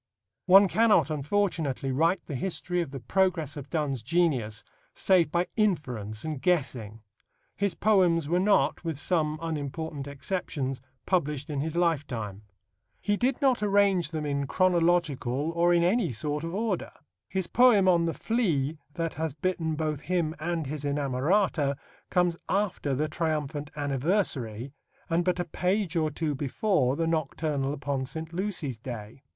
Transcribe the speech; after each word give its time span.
One 0.47 0.67
cannot, 0.67 1.11
unfortunately, 1.11 1.91
write 1.91 2.25
the 2.25 2.33
history 2.33 2.81
of 2.81 2.89
the 2.89 2.99
progress 2.99 3.55
of 3.55 3.69
Donne's 3.69 4.01
genius 4.01 4.63
save 4.95 5.31
by 5.31 5.45
inference 5.55 6.25
and 6.25 6.41
guessing. 6.41 7.01
His 7.55 7.75
poems 7.75 8.27
were 8.27 8.39
not, 8.39 8.83
with 8.83 8.97
some 8.97 9.37
unimportant 9.43 10.07
exceptions, 10.07 10.81
published 11.05 11.51
in 11.51 11.61
his 11.61 11.75
lifetime. 11.75 12.41
He 12.99 13.15
did 13.15 13.39
not 13.43 13.61
arrange 13.61 14.09
them 14.09 14.25
in 14.25 14.47
chronological 14.47 15.51
or 15.51 15.71
in 15.71 15.83
any 15.83 16.11
sort 16.11 16.43
of 16.43 16.55
order. 16.55 16.93
His 17.29 17.45
poem 17.45 17.87
on 17.87 18.05
the 18.05 18.13
flea 18.15 18.79
that 18.95 19.13
has 19.13 19.35
bitten 19.35 19.75
both 19.75 20.01
him 20.01 20.33
and 20.39 20.65
his 20.65 20.83
inamorata 20.83 21.77
comes 22.09 22.35
after 22.49 22.95
the 22.95 23.07
triumphant 23.07 23.69
Anniversary, 23.75 24.73
and 25.11 25.23
but 25.23 25.39
a 25.39 25.45
page 25.45 25.95
or 25.95 26.09
two 26.09 26.33
before 26.33 26.95
the 26.95 27.05
Nocturnal 27.05 27.71
upon 27.71 28.07
St. 28.07 28.33
Lucy's 28.33 28.79
Day. 28.79 29.21